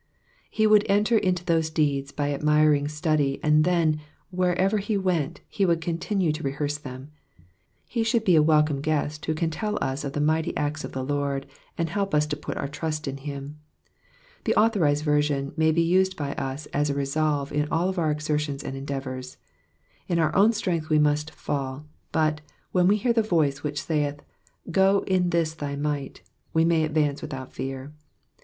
'* 0.29 0.43
He 0.49 0.65
^ould 0.67 0.83
enter 0.89 1.15
into 1.15 1.45
those 1.45 1.69
deeds 1.69 2.11
by 2.11 2.33
admiring 2.33 2.87
study, 2.87 3.39
and 3.43 3.63
then, 3.63 3.99
wherever 4.31 4.79
he 4.79 4.97
went, 4.97 5.41
he 5.47 5.63
would 5.63 5.79
continue 5.79 6.31
to 6.31 6.41
rehearse 6.41 6.79
them. 6.79 7.11
Ho 7.93 8.01
should 8.01 8.21
ever 8.23 8.25
be 8.25 8.35
a 8.35 8.41
welcome 8.41 8.81
guest 8.81 9.23
who 9.27 9.35
can 9.35 9.51
tell 9.51 9.77
us 9.79 10.03
of 10.03 10.13
the 10.13 10.19
mighty 10.19 10.53
nets 10.53 10.83
of 10.83 10.93
the 10.93 11.03
Lord, 11.05 11.45
and 11.77 11.87
help 11.87 12.15
us 12.15 12.25
to 12.25 12.35
put 12.35 12.57
our 12.57 12.67
trust 12.67 13.07
in 13.07 13.17
him. 13.17 13.59
The 14.45 14.55
authorised 14.55 15.03
version 15.05 15.53
may 15.55 15.71
Digitized 15.71 16.15
by 16.15 16.33
VjOOQIC 16.33 16.35
PSALM 16.35 16.35
THE 16.35 16.57
SEVENTY 16.57 16.57
FIRST. 16.57 16.65
299 16.65 16.65
be 16.65 16.71
used 16.71 16.71
by 16.73 16.77
as 16.81 16.89
as 16.89 16.89
a 16.89 16.95
resolve 16.95 17.51
in 17.53 17.67
all 17.69 17.93
our 17.99 18.09
exertions 18.11 18.63
and 18.63 18.75
endeavours. 18.75 19.37
In 20.07 20.17
our 20.17 20.35
own 20.35 20.51
strength 20.53 20.89
we 20.89 20.97
muat 20.97 21.29
fail; 21.29 21.85
but, 22.11 22.41
when 22.71 22.87
we 22.87 22.97
hear 22.97 23.13
the 23.13 23.21
voice 23.21 23.61
which 23.61 23.83
saith, 23.83 24.21
*^ 24.69 24.71
Qo 24.71 25.03
in 25.07 25.29
this 25.29 25.53
thy 25.53 25.75
might," 25.75 26.23
we 26.55 26.65
may 26.65 26.83
advance 26.85 27.21
without 27.21 27.53
fear. 27.53 27.93